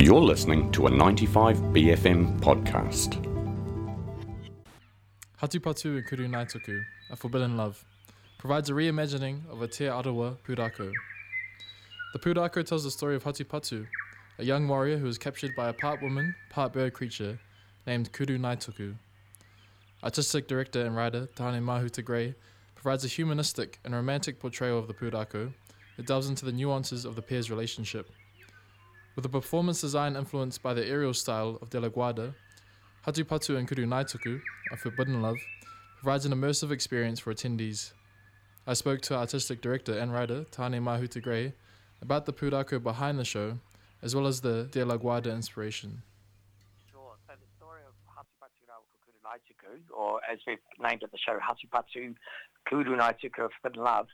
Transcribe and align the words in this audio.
You're 0.00 0.20
listening 0.20 0.70
to 0.72 0.86
a 0.86 0.90
95BFM 0.90 2.38
podcast. 2.38 3.20
Hatupatu 5.42 5.96
and 5.96 6.06
Kurungaituku, 6.06 6.84
A 7.10 7.16
Forbidden 7.16 7.56
Love, 7.56 7.84
provides 8.38 8.70
a 8.70 8.74
reimagining 8.74 9.40
of 9.50 9.60
a 9.60 9.66
Te 9.66 9.86
Arawa 9.86 10.36
Pūrākau. 10.46 10.92
The 12.12 12.18
Pūrākau 12.20 12.64
tells 12.64 12.84
the 12.84 12.92
story 12.92 13.16
of 13.16 13.24
Hatupatu, 13.24 13.88
a 14.38 14.44
young 14.44 14.68
warrior 14.68 14.98
who 14.98 15.08
is 15.08 15.18
captured 15.18 15.56
by 15.56 15.68
a 15.68 15.72
part 15.72 16.00
woman, 16.00 16.36
part 16.48 16.72
bird 16.72 16.92
creature 16.92 17.40
named 17.84 18.12
Kurungaituku. 18.12 18.94
Artistic 20.04 20.46
director 20.46 20.86
and 20.86 20.94
writer 20.94 21.28
Tānemahuta 21.34 22.04
Gray 22.04 22.36
provides 22.76 23.04
a 23.04 23.08
humanistic 23.08 23.80
and 23.84 23.96
romantic 23.96 24.38
portrayal 24.38 24.78
of 24.78 24.86
the 24.86 24.94
Pūrākau 24.94 25.52
that 25.96 26.06
delves 26.06 26.28
into 26.28 26.44
the 26.44 26.52
nuances 26.52 27.04
of 27.04 27.16
the 27.16 27.22
pair's 27.22 27.50
relationship. 27.50 28.08
With 29.18 29.26
a 29.26 29.28
performance 29.28 29.80
design 29.80 30.14
influenced 30.14 30.62
by 30.62 30.74
the 30.74 30.86
aerial 30.86 31.12
style 31.12 31.58
of 31.60 31.70
De 31.70 31.80
La 31.80 31.88
Guarda, 31.88 32.34
Hatupatu 33.04 33.56
and 33.56 33.68
Kurungaituku, 33.68 34.40
A 34.70 34.76
Forbidden 34.76 35.20
Love, 35.20 35.38
provides 35.96 36.24
an 36.24 36.30
immersive 36.30 36.70
experience 36.70 37.18
for 37.18 37.34
attendees. 37.34 37.90
I 38.64 38.74
spoke 38.74 39.00
to 39.00 39.16
artistic 39.16 39.60
director 39.60 39.98
and 39.98 40.12
writer 40.12 40.44
Tānemahuta 40.52 41.20
Gray 41.20 41.52
about 42.00 42.26
the 42.26 42.32
Pūrākau 42.32 42.80
behind 42.80 43.18
the 43.18 43.24
show, 43.24 43.58
as 44.02 44.14
well 44.14 44.28
as 44.28 44.40
the 44.40 44.68
De 44.70 44.84
La 44.84 44.96
Guarda 44.96 45.34
inspiration. 45.34 46.02
Sure. 46.88 47.16
So 47.26 47.32
the 47.34 47.50
story 47.56 47.80
of 47.88 47.94
Hatupatu 48.14 48.70
Naituku, 49.68 49.96
or 49.96 50.20
as 50.30 50.38
we've 50.46 50.58
named 50.80 51.02
it 51.02 51.10
the 51.12 51.18
show, 51.18 51.38
Hatupatu 51.38 52.14
Kuru 52.68 52.94
of 52.94 53.50
Forbidden 53.62 53.84
Love, 53.84 54.06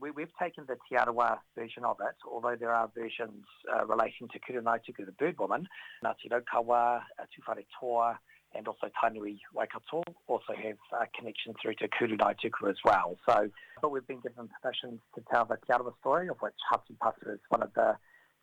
we, 0.00 0.10
we've 0.10 0.28
taken 0.40 0.64
the 0.66 0.76
Te 0.88 0.96
Arawa 0.96 1.38
version 1.56 1.84
of 1.84 1.96
it, 2.00 2.16
although 2.30 2.56
there 2.58 2.72
are 2.72 2.90
versions 2.94 3.44
uh, 3.72 3.86
relating 3.86 4.28
to 4.28 4.38
Kurungaituku, 4.40 5.06
the 5.06 5.12
bird 5.12 5.38
woman, 5.38 5.68
Ngāti 6.04 6.30
Raukawa, 6.30 7.00
uh, 7.18 7.24
Tūwhare 7.24 7.64
Toa, 7.78 8.18
and 8.54 8.66
also 8.66 8.88
Tainui 9.02 9.38
Waikato 9.54 10.02
also 10.26 10.54
have 10.56 10.76
a 11.00 11.06
connection 11.16 11.54
through 11.62 11.74
to 11.74 11.88
Kurungaituku 11.88 12.68
as 12.68 12.76
well. 12.84 13.16
So, 13.28 13.48
but 13.80 13.92
we've 13.92 14.06
been 14.06 14.20
given 14.20 14.48
permission 14.60 15.00
to 15.14 15.22
tell 15.32 15.44
the 15.44 15.56
Te 15.56 15.72
Arawa 15.72 15.92
story, 16.00 16.28
of 16.28 16.36
which 16.40 16.54
Hatupatu 16.72 17.34
is 17.34 17.40
one 17.48 17.62
of 17.62 17.72
the 17.74 17.96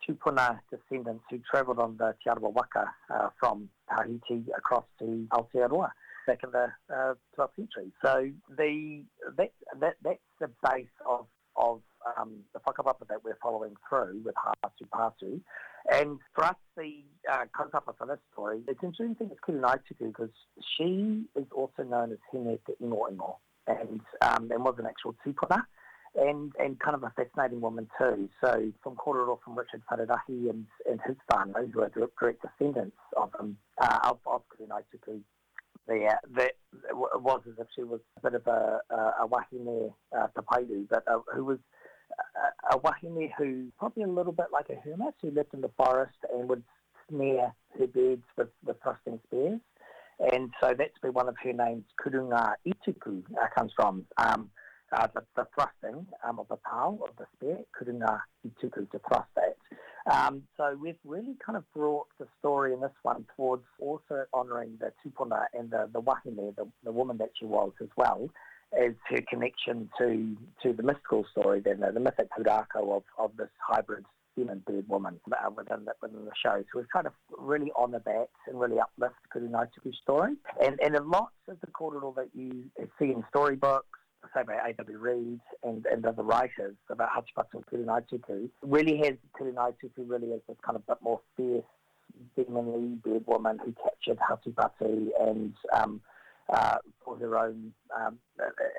Tupuna 0.08 0.60
descendants 0.72 1.24
who 1.30 1.40
travelled 1.50 1.80
on 1.80 1.98
the 1.98 2.14
Te 2.24 2.30
Waka 2.40 2.86
uh, 3.14 3.30
from 3.40 3.70
Tahiti 3.90 4.46
across 4.58 4.86
to 5.00 5.28
Aotearoa 5.32 5.90
back 6.26 6.40
in 6.44 6.52
the 6.52 6.68
uh, 6.94 7.14
12th 7.38 7.56
century. 7.56 7.92
So 8.04 8.30
the 8.58 9.04
that, 9.38 9.52
that 9.80 9.96
that's 10.04 10.20
the 10.40 10.50
base 10.64 10.86
of 11.10 11.26
of 11.56 11.82
um, 12.18 12.44
the 12.54 12.60
whakapapa 12.60 13.08
that 13.10 13.24
we're 13.24 13.38
following 13.42 13.74
through 13.90 14.22
with 14.24 14.36
Hatupatu. 14.64 15.42
And 15.92 16.20
for 16.36 16.46
us, 16.46 16.56
the 16.76 17.04
uh, 17.32 17.46
for 17.98 18.06
this 18.06 18.20
story, 18.34 18.62
it's 18.68 18.84
interesting 18.84 19.16
thing 19.16 19.32
is 19.32 19.38
Kurungaituku 19.48 20.08
because 20.08 20.30
she 20.78 21.24
is 21.36 21.46
also 21.56 21.84
known 21.84 22.12
as 22.12 22.18
Hene 22.32 22.60
Te 22.68 22.74
Ingo 22.84 23.10
Ingo 23.12 23.38
and, 23.68 24.02
um, 24.22 24.52
and 24.52 24.64
was 24.64 24.76
an 24.78 24.86
actual 24.86 25.16
tupuna 25.26 25.64
and, 26.16 26.52
and 26.60 26.80
kind 26.80 26.96
of 26.96 27.04
a 27.04 27.12
fascinating 27.16 27.62
woman 27.62 27.88
too. 27.98 28.30
So 28.44 28.72
from 28.82 28.96
Kororo, 28.96 29.40
from 29.44 29.58
Richard 29.58 29.82
Wharerahi 29.92 30.50
and, 30.50 30.66
and 30.90 31.00
his 31.06 31.16
whānau, 31.32 31.72
who 31.72 31.82
are 31.82 31.90
direct, 31.90 32.42
descendants 32.42 32.98
of 33.16 33.32
him, 33.40 33.58
uh, 33.82 34.00
of, 34.04 34.20
of 34.26 34.42
Kurungaituku, 34.50 35.22
there 35.88 36.20
that 36.36 36.52
was 36.94 37.42
as 37.48 37.54
if 37.60 37.68
she 37.74 37.84
was 37.84 38.02
a 38.18 38.22
bit 38.22 38.34
of 38.34 38.46
a, 38.48 38.80
a, 38.90 38.96
a 39.22 39.28
wahine 39.28 39.94
uh, 40.18 40.28
but 40.36 41.04
uh, 41.08 41.20
who 41.34 41.46
was 41.46 41.60
a, 42.72 42.76
a 42.76 42.80
wahine 42.80 43.32
who 43.38 43.68
probably 43.80 44.04
a 44.04 44.08
little 44.08 44.34
bit 44.34 44.48
like 44.52 44.70
a 44.70 44.76
hermit 44.76 45.14
who 45.22 45.32
lived 45.32 45.54
in 45.54 45.62
the 45.62 45.72
forest 45.78 46.18
and 46.34 46.50
would 46.50 46.64
snare 47.10 47.54
her 47.78 47.88
birds 47.88 48.24
with, 48.38 48.50
with 48.66 48.78
thrusting 48.82 49.20
spears. 49.28 49.60
And 50.34 50.52
so 50.62 50.74
that's 50.78 50.94
where 51.02 51.12
one 51.12 51.30
of 51.30 51.36
her 51.44 51.54
names, 51.54 51.84
Kurunga 52.04 52.56
Ituku, 52.66 53.24
uh, 53.40 53.48
comes 53.56 53.72
from. 53.76 54.06
Um, 54.18 54.50
uh, 54.92 55.08
the, 55.14 55.22
the 55.36 55.48
thrusting 55.54 56.06
um, 56.24 56.40
of 56.40 56.48
the 56.48 56.58
pau, 56.58 57.00
of 57.08 57.16
the 57.18 57.26
spear, 57.36 57.60
Kurunga 57.76 58.22
Ituku, 58.48 58.90
to 58.92 59.00
thrust 59.08 59.30
that. 59.36 59.58
Um, 60.12 60.44
so 60.56 60.78
we've 60.82 60.96
really 61.06 61.36
kind 61.46 61.58
of 61.58 61.64
brought 61.74 62.08
the 62.18 62.28
story 62.40 62.74
in 62.74 62.80
this 62.80 62.92
one 63.04 63.26
towards 63.36 63.64
also 63.80 64.26
honouring 64.34 64.78
the 64.80 64.94
tupuna 65.06 65.46
and 65.54 65.70
the, 65.70 65.90
the 65.92 66.00
wahine, 66.00 66.54
the, 66.56 66.66
the 66.84 66.92
woman 66.92 67.18
that 67.18 67.32
she 67.38 67.46
was 67.46 67.72
as 67.82 67.90
well, 67.98 68.30
as 68.78 68.94
her 69.10 69.22
connection 69.30 69.90
to 69.98 70.36
to 70.64 70.74
the 70.74 70.84
mystical 70.84 71.26
story, 71.32 71.60
then 71.60 71.80
the, 71.82 71.92
the 71.92 72.00
mythic 72.00 72.30
Pūrākau 72.38 72.96
of, 72.96 73.04
of 73.18 73.32
this 73.38 73.50
hybrid 73.66 74.06
human 74.36 74.60
bird 74.68 74.88
woman 74.88 75.20
uh, 75.32 75.50
within, 75.50 75.84
the, 75.86 75.94
within 76.02 76.24
the 76.24 76.32
show. 76.42 76.64
So 76.72 76.80
we've 76.80 76.90
tried 76.90 77.04
to 77.04 77.12
really 77.38 77.72
honour 77.78 78.02
that 78.06 78.28
and 78.48 78.60
really 78.60 78.80
uplift 78.80 79.16
Kurungaituku's 79.36 79.98
story. 80.04 80.36
And, 80.64 80.80
and 80.82 80.96
in 80.96 81.10
lots 81.10 81.34
of 81.50 81.60
the 81.60 81.68
korero 81.68 82.16
that 82.16 82.30
you 82.34 82.66
see 83.00 83.12
in 83.12 83.24
storybooks, 83.30 84.00
say 84.34 84.44
by 84.44 84.56
A.W. 84.56 84.98
Reed 84.98 85.40
and, 85.64 85.86
and 85.86 86.06
other 86.06 86.24
writers 86.24 86.76
about 86.90 87.10
Hatupatu 87.10 87.56
and 87.56 87.66
Kurungaituku, 87.66 88.50
really 88.62 88.98
has 88.98 89.14
Kurungaituku 89.40 90.06
really 90.06 90.28
is 90.28 90.42
this 90.48 90.58
kind 90.66 90.76
of 90.76 90.86
bit 90.88 90.98
more 91.02 91.22
fierce, 91.36 91.64
demonly 92.36 92.96
bird 93.04 93.24
woman 93.28 93.60
who 93.64 93.74
captured 93.74 94.18
Hatupatu 94.18 95.10
and 95.20 95.54
um, 95.74 96.02
uh, 96.50 96.78
for 97.04 97.18
her 97.18 97.38
own, 97.38 97.74
um, 97.96 98.18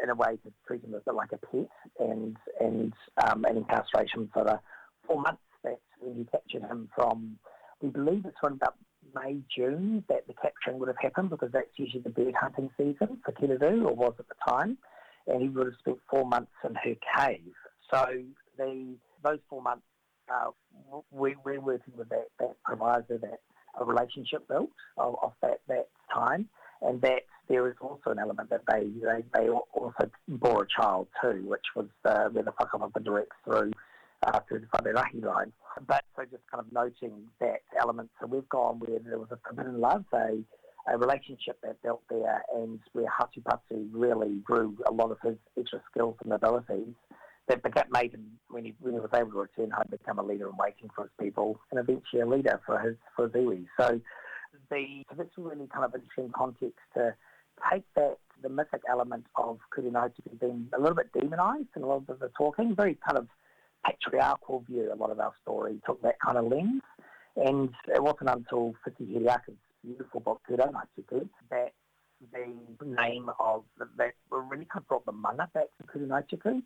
in 0.03 0.11
a 0.11 0.15
way, 0.15 0.37
to 0.45 0.53
treat 0.67 0.83
him 0.83 0.95
as 0.95 1.03
a, 1.07 1.13
like 1.13 1.33
a 1.33 1.39
pet 1.39 1.69
and 2.01 2.37
and 2.61 2.93
um, 3.25 3.45
an 3.45 3.57
incarceration 3.57 4.29
for 4.33 4.45
the 4.45 4.59
four 5.07 5.21
months 5.21 5.43
that 5.63 5.79
when 6.01 6.17
you 6.17 6.27
captured 6.31 6.63
him 6.63 6.89
from, 6.95 7.39
we 7.83 7.89
believe 7.89 8.25
it's 8.25 8.37
from 8.41 8.55
about 8.55 8.75
May, 9.15 9.39
June 9.55 10.05
that 10.09 10.27
the 10.27 10.35
capturing 10.35 10.79
would 10.79 10.89
have 10.89 10.99
happened 11.01 11.31
because 11.31 11.51
that's 11.53 11.69
usually 11.77 12.03
the 12.03 12.11
bird 12.11 12.35
hunting 12.35 12.71
season 12.77 13.19
for 13.25 13.33
kererū, 13.33 13.85
or 13.85 13.95
was 13.95 14.15
at 14.19 14.29
the 14.29 14.35
time 14.49 14.79
he 15.37 15.49
would 15.49 15.67
have 15.67 15.77
spent 15.81 15.99
four 16.11 16.25
months 16.25 16.53
in 16.65 16.75
her 16.75 16.95
cave. 17.17 17.53
So 17.93 18.07
the 18.57 18.97
those 19.23 19.39
four 19.49 19.63
months, 19.63 19.83
uh, 20.33 20.51
we, 21.11 21.35
we're 21.45 21.61
working 21.61 21.95
with 21.97 22.09
that, 22.11 22.29
that 22.39 22.55
that 22.69 23.39
a 23.81 23.85
relationship 23.85 24.47
built 24.49 24.71
of, 24.97 25.17
of 25.23 25.33
that, 25.43 25.61
that 25.69 25.89
time, 26.13 26.49
and 26.83 27.01
that 27.03 27.23
there 27.49 27.69
is 27.69 27.75
also 27.81 28.11
an 28.11 28.19
element 28.19 28.51
that 28.51 28.63
they 28.71 28.89
they, 29.03 29.25
they 29.35 29.49
also 29.49 30.11
bore 30.29 30.63
a 30.63 30.67
child 30.81 31.09
too, 31.23 31.45
which 31.47 31.65
was 31.75 31.87
uh, 32.05 32.29
where 32.29 32.45
the 32.45 32.53
whakapapa 32.53 33.03
directs 33.03 33.37
through 33.45 33.73
uh, 34.27 34.41
through 34.49 34.61
the 34.61 34.67
Wharerahi 34.67 35.25
line. 35.25 35.53
But 35.87 36.05
so 36.17 36.23
just 36.25 36.43
kind 36.51 36.65
of 36.65 36.73
noting 36.73 37.13
that 37.41 37.61
element. 37.81 38.11
So 38.21 38.27
we've 38.27 38.49
gone 38.49 38.81
where 38.81 38.99
there 38.99 39.19
was 39.19 39.29
a 39.31 39.39
forbidden 39.47 39.81
love, 39.81 40.05
a 40.13 40.39
a 40.93 40.99
relationship 40.99 41.59
that 41.63 41.83
built 41.83 42.03
there 42.09 42.43
and 42.55 42.81
where 42.93 43.07
Hatupatu 43.07 43.89
really 43.93 44.37
grew 44.45 44.77
a 44.87 44.93
lot 44.93 45.11
of 45.11 45.19
his 45.23 45.37
extra 45.59 45.83
skills 45.91 46.17
and 46.25 46.33
abilities 46.33 46.95
that 47.49 47.91
made 47.91 48.13
him, 48.13 48.39
when 48.51 48.65
he, 48.65 48.75
when 48.81 48.95
he 48.95 49.01
was 49.01 49.11
able 49.15 49.31
to 49.31 49.39
return 49.39 49.71
home, 49.71 49.87
become 49.91 50.19
a 50.19 50.23
leader 50.23 50.49
in 50.49 50.57
waiting 50.59 50.91
for 50.95 51.05
his 51.05 51.11
people 51.21 51.59
and 51.71 51.81
eventually 51.81 52.21
a 52.23 52.27
leader 52.27 52.61
for 52.67 52.79
his 52.79 52.95
for 53.17 53.25
his 53.25 53.33
iwi. 53.33 53.67
So, 53.81 54.01
the, 54.71 55.05
so 55.17 55.43
really 55.43 55.67
kind 55.67 55.85
of 55.85 55.95
interesting 55.95 56.31
context 56.35 56.79
to 56.95 57.15
take 57.73 57.85
that, 57.97 58.19
the 58.43 58.49
mythic 58.49 58.83
element 58.89 59.25
of 59.37 59.59
Kurungaituku 59.77 60.39
being 60.41 60.69
a 60.77 60.81
little 60.81 60.95
bit 60.95 61.13
demonised 61.13 61.69
in 61.75 61.83
a 61.83 61.87
lot 61.87 62.05
of 62.09 62.19
the 62.19 62.31
talking, 62.37 62.75
very 62.75 62.97
kind 63.07 63.19
of 63.19 63.27
patriarchal 63.85 64.65
view, 64.69 64.91
a 64.93 64.97
lot 64.97 65.11
of 65.11 65.19
our 65.19 65.33
story 65.43 65.81
took 65.87 66.01
that 66.03 66.21
kind 66.21 66.39
of 66.39 66.47
lens. 66.47 66.83
And 67.37 67.71
it 67.87 68.03
wasn't 68.03 68.31
until 68.31 68.75
Witi 68.87 69.15
Ihimaera's 69.15 69.57
beautiful 69.85 70.21
book, 70.21 70.41
Kura 70.47 70.71
Naituku, 70.71 71.29
that 71.51 71.73
the 72.33 72.87
name 72.87 73.31
of, 73.39 73.65
that 73.97 74.13
really 74.31 74.67
of 74.83 74.89
brought 74.89 75.07
the 75.07 75.13
mana 75.13 75.49
back 75.55 75.67
to 75.81 75.87
Kura 75.87 76.07
Naituku. 76.07 76.63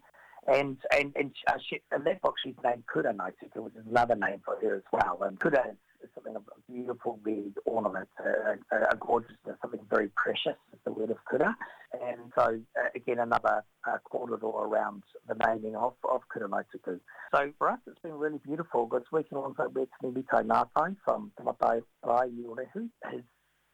And 0.49 0.77
and 0.93 1.13
and, 1.15 1.31
uh, 1.47 1.59
she, 1.69 1.81
in 1.95 2.03
that 2.03 2.21
book, 2.21 2.35
she's 2.43 2.57
named 2.65 2.83
Kura 2.93 3.15
which 3.63 3.75
is 3.77 3.87
another 3.89 4.17
name 4.17 4.41
for 4.45 4.57
her 4.61 4.77
as 4.77 4.83
well. 4.93 5.21
And 5.23 5.39
Kura 5.39 5.69
something 6.15 6.37
of 6.37 6.43
a 6.49 6.73
beautiful 6.73 7.19
red 7.23 7.53
ornament, 7.67 8.09
a, 8.25 8.77
a, 8.93 8.97
gorgeousness, 8.97 9.57
something 9.61 9.81
very 9.91 10.09
precious, 10.17 10.57
is 10.73 10.79
the 10.85 10.93
word 10.93 11.11
of 11.11 11.19
Kura. 11.29 11.55
And 11.93 12.33
so, 12.37 12.61
uh, 12.79 12.89
again, 12.95 13.19
another 13.19 13.65
uh, 13.87 13.99
corridor 14.11 14.47
around 14.47 15.03
the 15.29 15.35
naming 15.47 15.77
of, 15.77 15.95
of 16.11 16.23
Kura 16.33 16.49
Naituku. 16.49 17.01
So 17.35 17.53
for 17.59 17.71
us, 17.71 17.79
it's 17.87 17.99
been 18.01 18.13
really 18.13 18.39
beautiful. 18.39 18.89
It's 18.95 19.11
working 19.13 19.39
alongside 19.39 19.75
with 19.75 19.89
Nimito 20.03 20.43
Ngātai 20.43 20.97
from 21.05 21.33
Tamatai 21.41 21.83
Rai 22.05 22.29
Urehu. 22.31 22.89
His 23.11 23.23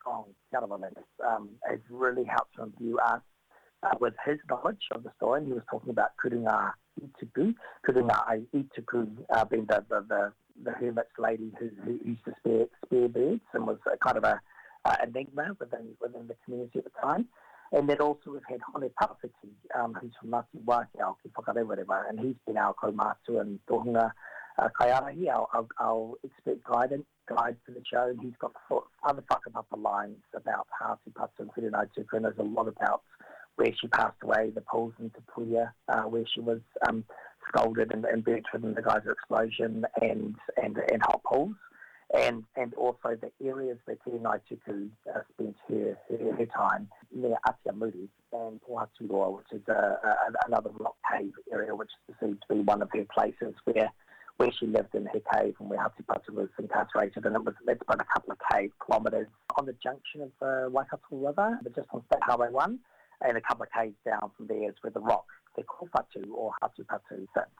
song, 0.04 0.24
Karawaland, 0.54 0.96
um, 1.26 1.50
has 1.68 1.78
really 1.90 2.24
helped 2.24 2.56
to 2.56 2.64
imbue 2.64 2.98
us 2.98 3.20
uh, 3.82 3.94
with 4.00 4.14
his 4.24 4.38
knowledge 4.50 4.82
of 4.92 5.02
the 5.02 5.10
story. 5.16 5.40
And 5.40 5.46
he 5.46 5.52
was 5.52 5.62
talking 5.70 5.90
about 5.90 6.10
Kurunga 6.22 6.72
Ituku, 7.00 7.54
Kurunga 7.86 8.44
Ituku 8.54 9.08
uh, 9.30 9.44
being 9.44 9.66
the, 9.66 9.84
the, 9.88 10.04
the, 10.08 10.32
the 10.64 10.72
hermit's 10.72 11.10
lady 11.18 11.52
who, 11.58 11.70
who 11.84 11.98
used 12.04 12.24
to 12.24 12.34
spare, 12.38 12.66
spare 12.84 13.08
birds 13.08 13.40
and 13.54 13.66
was 13.66 13.78
a 13.92 13.96
kind 13.96 14.16
of 14.16 14.24
a 14.24 14.40
uh, 14.84 14.96
enigma 15.02 15.56
within, 15.58 15.94
within 16.00 16.26
the 16.28 16.36
community 16.44 16.78
at 16.78 16.84
the 16.84 16.90
time. 17.00 17.26
And 17.72 17.88
then 17.88 17.98
also 18.00 18.30
we've 18.30 18.40
had 18.48 18.60
Hone 18.72 18.88
Papawhiti, 19.00 19.78
um, 19.78 19.94
who's 19.94 20.12
from 20.20 20.30
Ngāti 20.30 20.64
Wākiao, 20.64 21.16
ki 21.22 21.30
Whakarewarewa, 21.36 22.08
and 22.08 22.18
he's 22.18 22.36
been 22.46 22.56
our 22.56 22.74
kaumātua 22.74 23.42
and 23.42 23.58
tohunga 23.68 24.10
uh, 24.58 24.68
Kaiarahi, 24.80 25.28
our, 25.28 25.46
our, 25.52 25.66
our 25.80 26.14
expert 26.24 26.62
guide, 26.64 26.92
guide 27.28 27.56
for 27.64 27.72
the 27.72 27.82
show, 27.90 28.08
and 28.08 28.20
he's 28.20 28.32
got 28.40 28.52
the 28.70 28.80
other 29.04 29.22
whakapapa 29.30 29.80
lines 29.80 30.16
about 30.34 30.66
Hatupatu 30.80 31.28
and 31.40 31.50
Whirinatuku, 31.50 32.06
and 32.12 32.24
there's 32.24 32.38
a 32.38 32.42
lot 32.42 32.68
about 32.68 33.02
where 33.56 33.72
she 33.78 33.88
passed 33.88 34.16
away, 34.22 34.50
the 34.54 34.60
pools 34.62 34.94
in 34.98 35.10
Te 35.10 35.18
Puia, 35.36 35.72
uh, 35.88 36.02
where 36.02 36.24
she 36.32 36.40
was 36.40 36.60
um, 36.88 37.04
scalded 37.48 37.92
and, 37.92 38.04
and 38.04 38.24
burnt 38.24 38.46
within 38.52 38.74
the 38.74 38.82
geyser 38.82 39.12
explosion, 39.12 39.84
and, 40.00 40.36
and, 40.62 40.78
and 40.90 41.02
hot 41.02 41.22
pools 41.24 41.54
and 42.14 42.44
and 42.56 42.72
also 42.74 43.16
the 43.20 43.30
areas 43.46 43.78
where 43.84 43.96
Te 43.96 44.12
Ngaituku 44.12 44.88
uh, 45.14 45.20
spent 45.34 45.56
her, 45.68 45.96
her, 46.08 46.36
her 46.36 46.46
time 46.46 46.88
near 47.14 47.36
Atiamuri 47.46 48.08
and 48.32 48.60
Pohaturoa, 48.62 49.36
which 49.36 49.52
is 49.52 49.62
a, 49.68 49.72
a, 49.72 50.46
another 50.46 50.70
rock 50.78 50.96
cave 51.12 51.32
area, 51.52 51.74
which 51.74 51.90
is 52.08 52.14
perceived 52.18 52.42
to 52.48 52.54
be 52.54 52.60
one 52.60 52.82
of 52.82 52.88
her 52.94 53.04
places 53.12 53.54
where 53.64 53.90
where 54.38 54.52
she 54.58 54.66
lived 54.66 54.94
in 54.94 55.04
her 55.06 55.20
cave 55.34 55.54
and 55.58 55.68
where 55.68 55.80
Hatupatu 55.80 56.32
was 56.32 56.48
incarcerated, 56.58 57.26
and 57.26 57.34
it 57.34 57.44
was 57.44 57.54
it's 57.66 57.82
about 57.82 58.00
a 58.00 58.12
couple 58.12 58.32
of 58.32 58.38
cave 58.52 58.70
kilometres 58.86 59.26
on 59.58 59.66
the 59.66 59.74
junction 59.82 60.22
of 60.22 60.30
the 60.40 60.68
Waikato 60.70 61.00
River, 61.10 61.58
but 61.62 61.74
just 61.74 61.88
on 61.92 62.02
State 62.06 62.22
Highway 62.22 62.48
1, 62.50 62.78
and 63.26 63.36
a 63.36 63.40
couple 63.40 63.64
of 63.64 63.72
caves 63.72 63.96
down 64.04 64.30
from 64.36 64.46
there 64.46 64.68
is 64.68 64.76
where 64.80 64.92
the 64.92 65.00
rock, 65.00 65.26
the 65.58 65.64
Kōhatu 65.64 66.30
or 66.32 66.52
Hatupatu 66.62 67.26
sits 67.34 67.50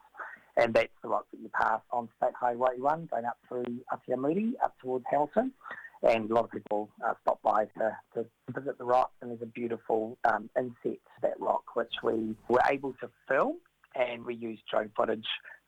and 0.59 0.75
that's 0.75 0.93
the 1.03 1.09
rock 1.09 1.27
that 1.31 1.41
you 1.41 1.49
pass 1.55 1.81
on 1.93 2.09
State 2.17 2.35
Highway 2.39 2.79
1 2.79 3.09
going 3.11 3.25
up 3.25 3.39
through 3.49 3.65
Atiamuri 3.93 4.55
up 4.63 4.75
towards 4.83 5.05
Hamilton. 5.09 5.53
And 6.03 6.31
a 6.31 6.35
lot 6.35 6.45
of 6.45 6.51
people 6.51 6.89
uh, 7.05 7.15
stop 7.23 7.41
by 7.43 7.67
to, 7.79 7.97
to 8.15 8.27
visit 8.53 8.79
the 8.79 8.85
rock, 8.85 9.11
and 9.21 9.31
there's 9.31 9.43
a 9.43 9.47
beautiful 9.47 10.17
um, 10.25 10.49
inset 10.57 10.75
to 10.85 11.21
that 11.23 11.41
rock, 11.41 11.63
which 11.75 11.93
we 12.05 12.37
were 12.49 12.63
able 12.71 12.93
to 13.01 13.11
film, 13.29 13.57
and 13.97 14.25
we 14.25 14.35
used 14.35 14.63
drone 14.71 14.91
footage 14.97 15.27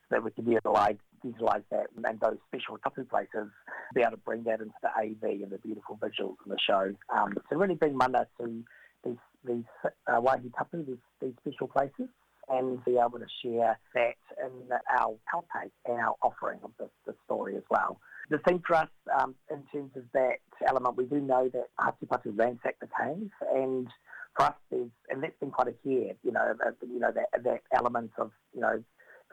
so 0.08 0.16
that 0.16 0.24
we 0.24 0.30
could 0.30 0.44
visualize, 0.44 0.96
visualize 1.24 1.62
that 1.70 1.86
and 2.04 2.20
those 2.20 2.36
special 2.46 2.78
tapu 2.78 3.04
places, 3.04 3.50
be 3.92 4.02
able 4.02 4.12
to 4.12 4.16
bring 4.18 4.44
that 4.44 4.60
into 4.60 4.74
the 4.82 4.88
AV 4.88 5.42
and 5.42 5.50
the 5.50 5.58
beautiful 5.58 5.98
visuals 6.00 6.36
in 6.44 6.50
the 6.50 6.58
show. 6.64 6.92
Um, 7.12 7.34
to 7.48 7.56
really 7.56 7.74
bring 7.74 7.96
mana 7.96 8.26
to 8.40 8.64
these, 9.04 9.16
these 9.44 9.64
uh, 10.06 10.20
tapu, 10.56 10.84
these, 10.84 10.96
these 11.20 11.32
special 11.42 11.66
places 11.66 12.08
and 12.50 12.84
be 12.84 12.92
able 12.98 13.18
to 13.18 13.26
share 13.42 13.78
that 13.94 14.14
in 14.44 14.68
our 14.98 15.14
outtake 15.34 15.70
and 15.86 16.00
our 16.00 16.14
offering 16.22 16.58
of 16.62 16.70
the, 16.78 16.88
story 17.24 17.56
as 17.56 17.62
well. 17.70 18.00
The 18.28 18.38
thing 18.38 18.62
for 18.66 18.76
us 18.76 18.88
um, 19.18 19.34
in 19.50 19.62
terms 19.72 19.92
of 19.96 20.02
that 20.14 20.38
element, 20.66 20.96
we 20.96 21.04
do 21.04 21.20
know 21.20 21.48
that 21.52 21.68
Hatupatu 21.78 22.36
ransacked 22.36 22.80
the 22.80 22.88
cave, 22.98 23.30
and 23.54 23.88
for 24.36 24.46
us, 24.46 24.54
there's, 24.70 24.90
and 25.08 25.22
that's 25.22 25.38
been 25.40 25.50
quite 25.50 25.68
a 25.68 25.74
here, 25.84 26.14
you 26.22 26.32
know, 26.32 26.54
uh, 26.64 26.70
you 26.82 26.98
know 26.98 27.12
that, 27.12 27.42
that 27.44 27.62
element 27.72 28.10
of, 28.18 28.30
you 28.54 28.60
know, 28.60 28.82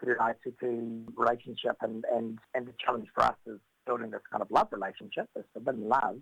Kurungaituku 0.01 1.07
relationship 1.15 1.75
and, 1.81 2.05
and, 2.13 2.39
and 2.53 2.67
the 2.67 2.73
challenge 2.83 3.07
for 3.15 3.23
us 3.23 3.35
is 3.47 3.59
building 3.85 4.11
this 4.11 4.21
kind 4.31 4.41
of 4.41 4.51
love 4.51 4.67
relationship, 4.71 5.27
this 5.35 5.45
forbidden 5.53 5.87
love, 5.87 6.19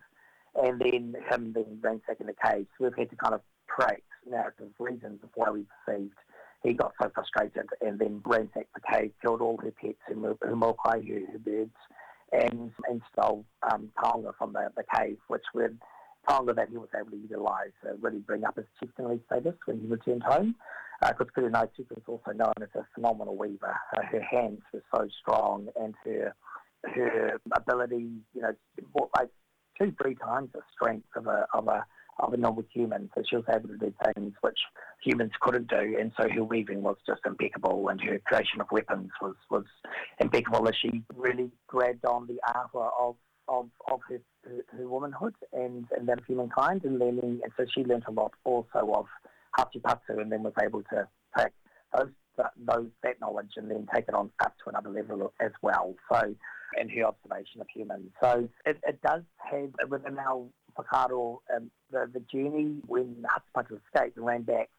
and 0.56 0.80
then 0.80 1.14
him 1.30 1.52
being 1.52 1.80
ransacking 1.82 2.28
the 2.28 2.36
cave. 2.46 2.68
So 2.78 2.86
we've 2.86 2.96
had 2.98 3.10
to 3.10 3.16
kind 3.16 3.34
of 3.34 3.42
create 3.68 4.04
narrative 4.30 4.70
reasons 4.80 5.20
of 5.24 5.30
why 5.36 5.50
we 5.50 5.66
perceived 5.86 6.14
he 6.66 6.74
got 6.74 6.94
so 7.02 7.10
frustrated 7.14 7.70
and 7.82 8.00
then 8.00 8.22
ransacked 8.26 8.74
the 8.74 8.82
cave, 8.92 9.12
killed 9.22 9.42
all 9.42 9.58
her 9.58 9.72
pets, 9.72 9.98
her, 10.08 10.36
her 10.42 10.56
mokai, 10.56 11.02
her, 11.08 11.40
birds, 11.40 11.76
and, 12.32 12.72
and 12.90 13.02
stole 13.12 13.46
um, 13.72 13.90
taonga 13.98 14.34
from 14.38 14.54
the, 14.54 14.70
the 14.76 14.84
cave, 14.98 15.18
which 15.28 15.44
would 15.54 15.78
taonga 16.28 16.56
that 16.56 16.70
he 16.70 16.78
was 16.78 16.90
able 17.00 17.12
to 17.12 17.18
utilise 17.18 17.72
to 17.84 17.94
really 18.02 18.20
bring 18.20 18.44
up 18.44 18.56
his 18.56 18.66
chieftainly 18.80 19.20
status 19.28 19.56
when 19.66 19.80
he 19.80 19.88
returned 19.88 20.24
home. 20.24 20.56
Because 21.02 21.28
uh, 21.38 21.42
Kurenaitu 21.42 21.86
was 21.90 22.04
also 22.08 22.32
known 22.32 22.54
as 22.62 22.70
a 22.74 22.86
phenomenal 22.96 23.36
weaver. 23.36 23.76
Uh, 23.96 24.02
her 24.04 24.22
hands 24.22 24.62
were 24.74 24.84
so 24.96 25.08
strong 25.22 25.68
and 25.80 25.94
her 26.06 26.34
her 26.86 27.40
ability, 27.56 28.10
you 28.34 28.42
know, 28.42 28.54
like 29.18 29.30
two, 29.78 29.94
three 30.02 30.16
times 30.16 30.50
the 30.54 30.62
strength 30.74 31.08
of 31.16 31.28
a 31.28 31.48
of 31.54 31.68
a 31.68 31.86
of 32.20 32.34
a 32.34 32.38
normal 32.38 32.64
human. 32.72 33.10
So 33.16 33.24
she 33.30 33.36
was 33.36 33.46
able 33.50 33.70
to 33.70 33.78
do 33.78 33.94
things 34.14 34.34
which 34.42 34.60
humans 35.04 35.32
couldn't 35.42 35.68
do, 35.68 35.98
and 36.00 36.12
so 36.20 36.28
her 36.30 36.44
weaving 36.44 36.82
was 36.82 36.98
just 37.06 37.22
impeccable, 37.26 37.90
and 37.90 38.00
her 38.02 38.20
creation 38.26 38.62
of 38.62 38.68
weapons 38.72 39.12
was, 39.22 39.36
was 39.50 39.66
impeccable 40.20 40.68
as 40.68 40.76
she 40.82 41.04
really 41.16 41.52
grabbed 41.68 42.06
on 42.06 42.28
the 42.28 42.40
art 42.54 42.70
of 42.74 43.16
of, 43.48 43.68
of 43.92 44.00
her, 44.10 44.20
her, 44.44 44.78
her 44.78 44.88
womanhood 44.88 45.36
and, 45.54 45.86
and 45.96 46.08
that 46.08 46.18
of 46.18 46.26
humankind, 46.26 46.84
and 46.84 46.98
learning, 46.98 47.42
and 47.44 47.52
so 47.56 47.66
she 47.74 47.84
learned 47.84 48.04
a 48.08 48.12
lot 48.12 48.34
also 48.44 48.68
of 48.94 49.06
Hatupatu, 49.58 50.20
and 50.20 50.32
then 50.32 50.42
was 50.42 50.54
able 50.64 50.82
to 50.84 51.08
take 51.38 51.54
those 51.96 52.10
those 52.58 52.88
that 53.02 53.20
knowledge 53.22 53.52
and 53.56 53.72
then 53.72 53.88
take 53.94 54.06
it 54.08 54.14
on 54.14 54.30
up 54.44 54.54
to 54.62 54.70
another 54.70 54.90
level 54.90 55.32
as 55.40 55.52
well. 55.62 55.96
So, 56.12 56.36
and 56.78 56.92
her 56.92 57.06
observation 57.06 57.62
of 57.62 57.68
humans. 57.74 58.10
So 58.22 58.50
it, 58.66 58.78
it 58.86 59.02
does 59.02 59.22
have 59.50 59.70
within 59.90 60.18
our 60.20 60.46
Whakaaro, 60.78 61.40
um, 61.56 61.72
the, 61.92 62.10
the 62.14 62.20
journey 62.32 62.78
when 62.86 63.24
Hatupatu 63.24 63.80
escaped 63.86 64.18
and 64.18 64.26
ran 64.26 64.44
back, 64.44 64.70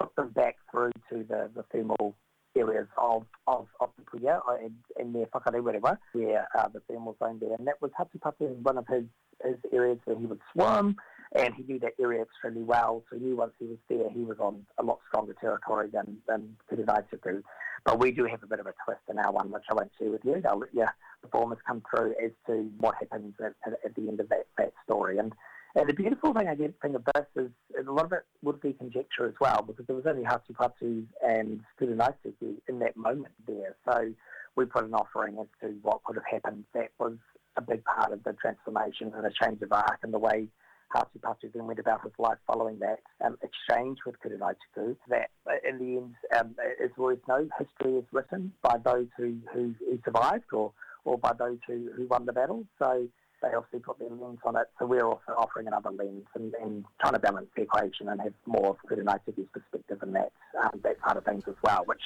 took 0.00 0.14
them 0.16 0.30
back 0.30 0.56
through 0.70 0.92
to 1.10 1.24
the, 1.28 1.50
the 1.54 1.64
thermal 1.72 2.14
areas 2.56 2.88
of, 2.98 3.24
of, 3.46 3.66
of 3.80 3.90
the 3.98 4.18
Puia 4.18 4.40
uh, 4.48 4.56
and, 4.62 4.74
and 4.98 5.12
near 5.12 5.26
whatever, 5.62 5.98
where 6.12 6.48
uh, 6.58 6.68
the 6.68 6.80
thermal 6.88 7.16
zone 7.18 7.38
there. 7.40 7.54
And 7.58 7.66
that 7.66 7.80
was 7.80 7.90
Hatupatu 7.98 8.46
in 8.46 8.62
one 8.62 8.78
of 8.78 8.86
his, 8.86 9.04
his 9.44 9.56
areas 9.72 9.98
where 10.04 10.18
he 10.18 10.26
would 10.26 10.40
swim, 10.52 10.96
and 11.34 11.54
he 11.54 11.64
knew 11.64 11.78
that 11.80 11.92
area 12.00 12.22
extremely 12.22 12.62
well, 12.62 13.02
so 13.10 13.18
he 13.18 13.24
knew 13.24 13.36
once 13.36 13.52
he 13.58 13.66
was 13.66 13.78
there, 13.88 14.08
he 14.10 14.20
was 14.20 14.38
on 14.38 14.64
a 14.78 14.82
lot 14.82 15.00
stronger 15.08 15.34
territory 15.40 15.88
than, 15.92 16.18
than 16.26 16.56
Kurungaituku. 16.70 17.42
But 17.84 18.00
we 18.00 18.10
do 18.10 18.24
have 18.24 18.42
a 18.42 18.46
bit 18.46 18.60
of 18.60 18.66
a 18.66 18.74
twist 18.84 19.02
in 19.10 19.18
our 19.18 19.32
one, 19.32 19.50
which 19.50 19.64
I 19.70 19.74
won't 19.74 19.92
share 19.98 20.10
with 20.10 20.24
you. 20.24 20.42
I'll 20.48 20.58
let 20.58 20.74
your 20.74 20.92
performers 21.26 21.58
come 21.66 21.82
through 21.90 22.14
as 22.22 22.30
to 22.46 22.70
what 22.78 22.94
happens 23.00 23.34
at, 23.44 23.54
at, 23.84 23.94
the 23.94 24.08
end 24.08 24.20
of 24.20 24.28
that, 24.28 24.46
that 24.58 24.72
story. 24.84 25.18
And, 25.18 25.32
the 25.86 25.92
beautiful 25.92 26.32
thing 26.32 26.48
I 26.48 26.54
think 26.54 26.96
of 26.96 27.04
this 27.14 27.26
is 27.36 27.50
a 27.86 27.92
lot 27.92 28.06
of 28.06 28.12
it 28.12 28.22
would 28.42 28.62
be 28.62 28.72
conjecture 28.72 29.26
as 29.26 29.34
well, 29.38 29.62
because 29.66 29.86
there 29.86 29.94
was 29.94 30.06
only 30.06 30.22
Hatupatu 30.22 31.04
and 31.22 31.60
Kurenaitu 31.78 32.32
in 32.66 32.78
that 32.78 32.96
moment 32.96 33.34
there. 33.46 33.76
So 33.86 34.14
we 34.56 34.64
put 34.64 34.84
an 34.84 34.94
offering 34.94 35.36
as 35.38 35.46
to 35.60 35.76
what 35.82 36.02
could 36.04 36.16
have 36.16 36.24
happened. 36.24 36.64
That 36.72 36.92
was 36.98 37.18
a 37.58 37.60
big 37.60 37.84
part 37.84 38.12
of 38.12 38.24
the 38.24 38.32
transformation 38.32 39.12
and 39.14 39.22
the 39.22 39.32
change 39.38 39.60
of 39.60 39.70
arc 39.70 39.98
and 40.02 40.14
the 40.14 40.18
way 40.18 40.48
Hatupatu 40.94 41.52
then 41.52 41.66
went 41.66 41.78
about 41.78 42.02
his 42.02 42.12
life 42.18 42.38
following 42.46 42.78
that 42.78 43.00
um, 43.24 43.36
exchange 43.42 43.98
with 44.06 44.16
Kurenaitu. 44.20 44.96
That 45.08 45.30
uh, 45.46 45.68
in 45.68 45.78
the 45.78 45.96
end, 45.96 46.14
um, 46.38 46.54
as 46.82 46.90
always 46.98 47.18
know, 47.28 47.48
history 47.58 47.98
is 47.98 48.04
written 48.12 48.52
by 48.62 48.76
those 48.84 49.08
who, 49.16 49.36
who 49.52 49.74
survived 50.04 50.52
or, 50.52 50.72
or 51.06 51.16
by 51.16 51.32
those 51.32 51.58
who, 51.66 51.90
who 51.96 52.06
won 52.06 52.26
the 52.26 52.32
battle. 52.32 52.64
So 52.78 53.08
they 53.42 53.48
obviously 53.54 53.80
put 53.80 53.98
their 53.98 54.08
lens 54.08 54.38
on 54.44 54.56
it. 54.56 54.66
So 54.78 54.86
we're 54.86 55.06
also 55.06 55.32
offering 55.38 55.66
another 55.66 55.90
lens 55.90 56.24
and, 56.34 56.52
and 56.62 56.84
trying 57.00 57.14
to 57.14 57.18
balance 57.18 57.48
the 57.56 57.62
equation 57.62 58.08
and 58.08 58.20
have 58.20 58.32
more 58.46 58.70
of 58.70 58.76
Kurungaituku's 58.88 59.48
perspective 59.52 59.98
in 60.02 60.12
that, 60.12 60.32
um, 60.62 60.80
that 60.82 61.00
part 61.00 61.16
of 61.16 61.24
things 61.24 61.44
as 61.46 61.54
well, 61.62 61.82
which 61.86 62.00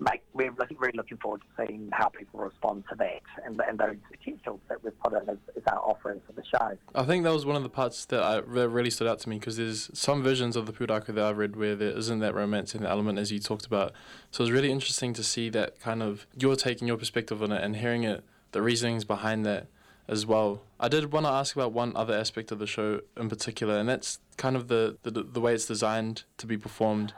make, 0.00 0.22
we're 0.32 0.50
looking, 0.58 0.78
really 0.78 0.96
looking 0.96 1.18
forward 1.18 1.42
to 1.42 1.66
seeing 1.66 1.90
how 1.92 2.08
people 2.08 2.40
respond 2.40 2.84
to 2.88 2.96
that 2.96 3.20
and, 3.44 3.60
and 3.68 3.78
those 3.78 3.96
potentials 4.10 4.58
that 4.68 4.82
we've 4.82 4.98
put 5.00 5.12
in 5.12 5.28
as, 5.28 5.36
as 5.56 5.62
our 5.70 5.78
offering 5.80 6.20
for 6.26 6.32
the 6.32 6.42
show. 6.44 6.76
I 6.94 7.04
think 7.04 7.24
that 7.24 7.32
was 7.32 7.44
one 7.44 7.56
of 7.56 7.62
the 7.62 7.68
parts 7.68 8.06
that, 8.06 8.22
I, 8.22 8.40
that 8.40 8.68
really 8.70 8.90
stood 8.90 9.06
out 9.06 9.18
to 9.20 9.28
me 9.28 9.38
because 9.38 9.58
there's 9.58 9.90
some 9.92 10.22
versions 10.22 10.56
of 10.56 10.64
the 10.64 10.72
Pūrākau 10.72 11.14
that 11.14 11.24
I've 11.24 11.36
read 11.36 11.56
where 11.56 11.76
there 11.76 11.90
isn't 11.96 12.20
that 12.20 12.34
romance 12.34 12.74
in 12.74 12.82
the 12.82 12.88
element 12.88 13.18
as 13.18 13.30
you 13.30 13.38
talked 13.38 13.66
about. 13.66 13.92
So 14.30 14.42
it's 14.42 14.50
really 14.50 14.70
interesting 14.70 15.12
to 15.12 15.22
see 15.22 15.50
that 15.50 15.78
kind 15.80 16.02
of 16.02 16.26
your 16.36 16.56
taking 16.56 16.88
your 16.88 16.96
perspective 16.96 17.42
on 17.42 17.52
it 17.52 17.62
and 17.62 17.76
hearing 17.76 18.04
it, 18.04 18.24
the 18.52 18.62
reasonings 18.62 19.04
behind 19.04 19.44
that 19.46 19.66
as 20.08 20.26
well. 20.26 20.62
I 20.78 20.88
did 20.88 21.12
want 21.12 21.26
to 21.26 21.30
ask 21.30 21.54
about 21.54 21.72
one 21.72 21.94
other 21.94 22.14
aspect 22.14 22.50
of 22.50 22.58
the 22.58 22.66
show 22.66 23.00
in 23.16 23.28
particular, 23.28 23.78
and 23.78 23.88
that's 23.88 24.18
kind 24.36 24.56
of 24.56 24.68
the, 24.68 24.96
the, 25.02 25.10
the 25.10 25.40
way 25.40 25.54
it's 25.54 25.66
designed 25.66 26.24
to 26.38 26.46
be 26.46 26.56
performed 26.56 27.14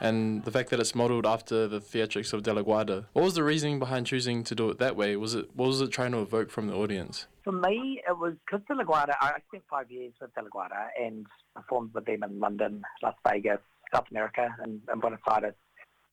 and 0.00 0.44
the 0.44 0.50
fact 0.50 0.70
that 0.70 0.80
it's 0.80 0.94
modelled 0.94 1.26
after 1.26 1.68
the 1.68 1.80
theatrics 1.80 2.32
of 2.32 2.42
De 2.42 2.52
La 2.52 2.62
Guarda. 2.62 3.06
What 3.12 3.24
was 3.24 3.34
the 3.34 3.44
reasoning 3.44 3.78
behind 3.78 4.06
choosing 4.06 4.44
to 4.44 4.54
do 4.54 4.68
it 4.70 4.78
that 4.78 4.96
way? 4.96 5.16
Was 5.16 5.34
it 5.34 5.48
what 5.54 5.66
was 5.66 5.80
it 5.80 5.90
trying 5.90 6.12
to 6.12 6.20
evoke 6.20 6.50
from 6.50 6.66
the 6.66 6.74
audience? 6.74 7.26
For 7.44 7.52
me, 7.52 8.02
it 8.08 8.18
was 8.18 8.34
because 8.44 8.64
De 8.68 8.74
La 8.74 8.84
Guarda. 8.84 9.14
I 9.20 9.32
spent 9.48 9.64
five 9.70 9.90
years 9.90 10.12
with 10.20 10.34
De 10.34 10.42
La 10.42 10.48
Guarda 10.48 10.88
and 11.00 11.26
performed 11.54 11.94
with 11.94 12.06
them 12.06 12.22
in 12.22 12.40
London, 12.40 12.82
Las 13.02 13.14
Vegas, 13.28 13.60
South 13.94 14.06
America, 14.10 14.54
and, 14.62 14.80
and 14.88 15.00
Buenos 15.00 15.20
Aires. 15.28 15.54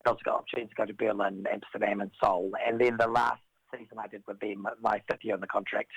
I 0.06 0.10
also 0.10 0.22
got 0.26 0.36
opportunity 0.36 0.70
to 0.70 0.76
go 0.76 0.86
to 0.86 0.94
Berlin, 0.94 1.44
Amsterdam, 1.52 2.02
and 2.02 2.12
Seoul. 2.24 2.52
And 2.66 2.80
then 2.82 2.98
the 2.98 3.08
last 3.08 3.42
season 3.72 3.98
I 4.00 4.08
did 4.08 4.24
with 4.28 4.40
them, 4.40 4.68
my 4.82 5.02
fifth 5.10 5.24
year 5.24 5.36
on 5.36 5.42
the 5.42 5.48
contract, 5.48 5.90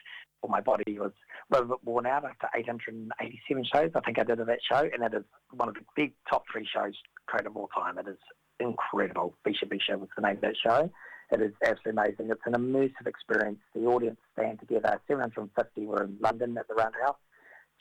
well, 0.43 0.51
my 0.51 0.61
body 0.61 0.99
was 0.99 1.13
a 1.51 1.55
little 1.55 1.77
bit 1.77 1.85
worn 1.85 2.07
out 2.07 2.25
after 2.25 2.49
887 2.55 3.65
shows. 3.73 3.91
I 3.95 4.01
think 4.01 4.19
I 4.19 4.25
did 4.25 4.41
of 4.41 4.47
that 4.47 4.61
show, 4.71 4.89
and 4.93 5.03
it 5.03 5.15
is 5.17 5.25
one 5.53 5.69
of 5.69 5.75
the 5.75 5.81
big 5.97 6.13
top 6.29 6.45
three 6.51 6.67
shows 6.73 6.95
created 7.27 7.49
of 7.49 7.57
all 7.57 7.69
time. 7.69 7.99
It 7.99 8.09
is 8.09 8.19
incredible. 8.61 9.35
Villa 9.45 9.57
Villa 9.63 9.99
was 9.99 10.09
the 10.17 10.23
name 10.23 10.37
of 10.37 10.41
that 10.43 10.57
show. 10.63 10.91
It 11.31 11.41
is 11.41 11.53
absolutely 11.65 12.03
amazing. 12.03 12.31
It's 12.31 12.41
an 12.47 12.53
immersive 12.53 13.07
experience. 13.07 13.59
The 13.75 13.87
audience 13.87 14.19
stand 14.35 14.61
together. 14.61 15.01
750 15.09 15.87
were 15.87 16.05
in 16.05 16.17
London 16.21 16.57
at 16.59 16.69
the 16.69 16.75
Roundhouse, 16.75 17.17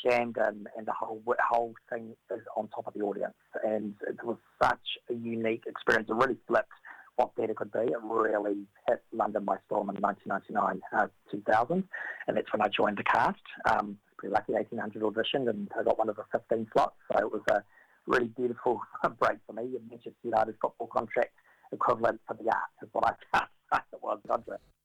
jammed 0.04 0.38
in, 0.38 0.66
and 0.78 0.86
the 0.88 0.94
whole 0.94 1.22
whole 1.50 1.74
thing 1.90 2.16
is 2.32 2.42
on 2.56 2.70
top 2.70 2.88
of 2.88 2.94
the 2.94 3.02
audience. 3.02 3.36
And 3.64 3.96
it 4.08 4.24
was 4.24 4.38
such 4.62 4.98
a 5.10 5.14
unique 5.14 5.66
experience. 5.68 6.10
It 6.10 6.16
really 6.16 6.38
flipped 6.48 6.72
what 7.16 7.32
theatre 7.36 7.54
could 7.54 7.72
be. 7.72 7.80
It 7.80 7.98
really 8.02 8.66
hit 8.88 9.04
London 9.12 9.46
by 9.46 9.58
storm 9.66 9.90
in 9.90 9.96
1999, 10.02 10.82
uh, 10.98 11.08
2000, 11.32 11.84
and 12.28 12.38
that's 12.38 12.52
when 12.52 12.62
I 12.62 12.68
joined 12.68 12.98
the 12.98 13.04
cast. 13.04 13.42
Um, 13.70 13.98
pretty 14.18 14.34
lucky, 14.34 14.54
1800 14.54 15.04
auditioned, 15.04 15.50
and 15.50 15.70
I 15.78 15.84
got 15.84 15.98
one 15.98 16.10
of 16.10 16.16
the 16.16 16.24
15 16.32 16.68
slots, 16.74 16.96
so 17.12 17.20
it 17.20 17.32
was 17.32 17.42
a 17.50 17.64
really 18.08 18.28
beautiful 18.28 18.82
break 19.20 19.38
for 19.46 19.54
me. 19.54 19.64
In 19.64 19.88
Manchester 19.90 20.14
United 20.24 20.56
football 20.62 20.88
contract 20.88 21.32
equivalent 21.72 22.22
for 22.28 22.36
the 22.36 22.50
art 22.50 22.70
is 22.82 22.90
what 22.92 23.06
I 23.06 23.38
thought 23.38 23.50
it 23.92 24.00
was. 24.02 24.20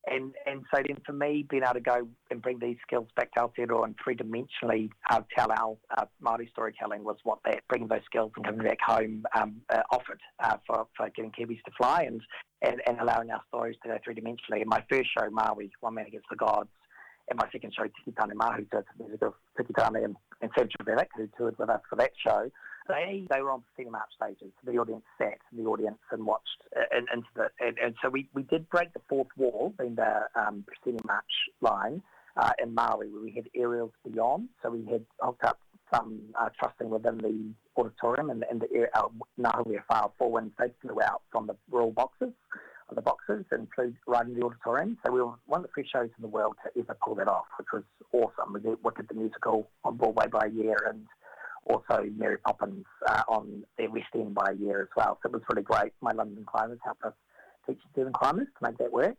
And 0.06 0.32
and 0.46 0.57
so 0.74 0.82
then 0.86 0.98
for 1.06 1.12
me, 1.12 1.46
being 1.48 1.62
able 1.62 1.74
to 1.74 1.80
go 1.80 2.08
and 2.30 2.42
bring 2.42 2.58
these 2.58 2.76
skills 2.86 3.08
back 3.16 3.32
to 3.32 3.40
Aotearoa 3.40 3.84
and 3.84 3.94
three 4.02 4.16
dimensionally 4.16 4.90
uh, 5.10 5.22
tell 5.36 5.50
our 5.50 5.76
uh, 5.96 6.04
Māori 6.22 6.48
storytelling 6.50 7.04
was 7.04 7.16
what 7.24 7.38
that 7.44 7.62
bringing 7.68 7.88
those 7.88 8.04
skills 8.04 8.32
and 8.36 8.44
coming 8.44 8.66
back 8.66 8.78
home 8.84 9.24
um, 9.36 9.60
uh, 9.70 9.82
offered 9.90 10.20
uh, 10.40 10.56
for, 10.66 10.86
for 10.96 11.08
getting 11.10 11.32
Kiwis 11.32 11.62
to 11.64 11.70
fly 11.76 12.02
and, 12.02 12.20
and, 12.62 12.82
and 12.86 13.00
allowing 13.00 13.30
our 13.30 13.40
stories 13.48 13.76
to 13.82 13.88
go 13.88 13.98
three 14.04 14.14
dimensionally. 14.14 14.62
In 14.62 14.68
my 14.68 14.84
first 14.90 15.08
show, 15.18 15.30
Maui, 15.30 15.70
One 15.80 15.94
Man 15.94 16.06
Against 16.06 16.26
the 16.30 16.36
Gods, 16.36 16.70
and 17.30 17.38
my 17.38 17.48
second 17.52 17.74
show, 17.74 17.84
Tiki 17.84 18.16
Tane 18.18 18.36
Mahu, 18.36 18.64
so 18.72 18.78
it's 18.78 18.88
music 18.98 19.22
of 19.22 19.34
Tiki 19.56 19.72
and, 19.78 20.16
and 20.40 20.50
Sam 20.56 20.68
who 21.16 21.28
toured 21.36 21.58
with 21.58 21.68
us 21.68 21.80
for 21.88 21.96
that 21.96 22.12
show 22.26 22.50
they 22.88 23.24
they 23.30 23.40
were 23.40 23.50
on 23.50 23.60
the 23.60 23.82
cinema 23.82 24.04
stages. 24.14 24.52
The 24.64 24.78
audience 24.78 25.04
sat 25.18 25.38
in 25.52 25.62
the 25.62 25.70
audience 25.70 25.98
and 26.10 26.26
watched 26.26 26.62
uh, 26.76 26.80
and, 26.90 27.06
into 27.12 27.28
the 27.34 27.48
and, 27.60 27.78
and 27.78 27.94
so 28.02 28.08
we, 28.08 28.28
we 28.34 28.42
did 28.42 28.68
break 28.70 28.92
the 28.92 29.00
fourth 29.08 29.28
wall 29.36 29.74
in 29.80 29.94
the 29.94 30.22
um, 30.34 30.64
proscenium 30.66 31.06
line 31.60 32.02
uh, 32.36 32.52
in 32.62 32.74
Maui 32.74 33.08
where 33.08 33.22
we 33.22 33.32
had 33.32 33.48
aerials 33.54 33.92
beyond. 34.10 34.48
So 34.62 34.70
we 34.70 34.84
had 34.90 35.04
hooked 35.20 35.44
up 35.44 35.60
some 35.92 36.20
uh, 36.38 36.48
trusting 36.58 36.90
within 36.90 37.18
the 37.18 37.80
auditorium 37.80 38.30
and, 38.30 38.44
and 38.50 38.60
the 38.60 38.68
air, 38.74 38.90
uh, 38.94 39.08
Ngāhui 39.40 39.78
Whāo 39.90 40.12
four 40.18 40.30
winds 40.30 40.52
they 40.58 40.70
flew 40.82 41.00
out 41.02 41.22
from 41.30 41.46
the 41.46 41.56
royal 41.70 41.92
boxes 41.92 42.32
the 42.94 43.02
boxes 43.02 43.44
and 43.50 43.68
flew 43.74 43.92
right 44.06 44.26
in 44.26 44.34
the 44.34 44.44
auditorium. 44.44 44.96
So 45.04 45.12
we 45.12 45.20
were 45.20 45.32
one 45.46 45.60
of 45.60 45.66
the 45.66 45.72
first 45.74 45.92
shows 45.92 46.08
in 46.16 46.22
the 46.22 46.28
world 46.28 46.56
to 46.64 46.80
ever 46.80 46.96
pull 47.04 47.14
that 47.16 47.28
off, 47.28 47.44
which 47.58 47.68
was 47.72 47.82
awesome. 48.12 48.54
We 48.54 48.60
did 48.60 48.78
Wicked 48.82 49.08
the 49.08 49.14
musical 49.14 49.68
on 49.84 49.96
Broadway 49.96 50.26
by 50.28 50.46
a 50.46 50.50
year 50.50 50.76
and 50.88 51.06
also 51.68 52.04
Mary 52.16 52.38
Poppins 52.38 52.84
uh, 53.06 53.22
on 53.28 53.64
their 53.76 53.90
West 53.90 54.06
End 54.14 54.34
by 54.34 54.52
a 54.52 54.54
year 54.54 54.82
as 54.82 54.88
well. 54.96 55.18
So 55.22 55.28
it 55.28 55.32
was 55.32 55.42
really 55.50 55.62
great. 55.62 55.92
My 56.00 56.12
London 56.12 56.44
climbers 56.46 56.78
helped 56.84 57.04
us 57.04 57.14
teach 57.66 57.78
Devon 57.94 58.12
climbers 58.12 58.46
to 58.46 58.68
make 58.68 58.78
that 58.78 58.92
work. 58.92 59.16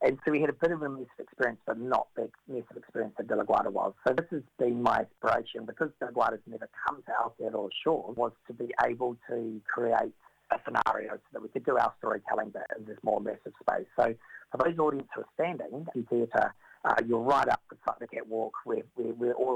And 0.00 0.16
so 0.24 0.30
we 0.30 0.40
had 0.40 0.50
a 0.50 0.52
bit 0.52 0.70
of 0.70 0.82
a 0.82 0.84
immersive 0.86 1.18
experience, 1.18 1.58
but 1.66 1.78
not 1.78 2.06
the 2.14 2.30
immersive 2.48 2.76
experience 2.76 3.14
that 3.18 3.26
De 3.26 3.34
La 3.34 3.42
Guarda 3.42 3.72
was. 3.72 3.92
So 4.06 4.14
this 4.14 4.26
has 4.30 4.42
been 4.58 4.80
my 4.80 5.00
inspiration 5.00 5.66
because 5.66 5.90
De 5.98 6.06
La 6.06 6.12
Guarda's 6.12 6.40
never 6.46 6.68
come 6.86 7.02
to 7.02 7.12
Aotearoa 7.12 7.68
Shore, 7.82 8.12
was 8.16 8.32
to 8.46 8.52
be 8.52 8.72
able 8.84 9.16
to 9.28 9.60
create 9.66 10.12
a 10.50 10.58
scenario 10.64 11.14
so 11.14 11.28
that 11.32 11.42
we 11.42 11.48
could 11.48 11.64
do 11.64 11.76
our 11.76 11.92
storytelling 11.98 12.50
but 12.50 12.62
in 12.78 12.84
this 12.86 12.96
more 13.02 13.20
immersive 13.20 13.52
space. 13.60 13.86
So 13.98 14.14
for 14.52 14.64
those 14.64 14.78
audience 14.78 15.08
who 15.14 15.22
are 15.22 15.28
standing 15.34 15.86
in 15.94 16.04
theatre, 16.04 16.54
uh, 16.84 16.94
you're 17.04 17.18
right 17.18 17.48
up 17.48 17.60
beside 17.68 17.98
the 18.00 18.06
catwalk. 18.06 18.52
We're, 18.64 18.84
we're, 18.96 19.14
we're 19.14 19.32
all 19.32 19.47